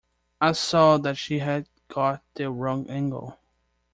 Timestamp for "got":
1.87-2.23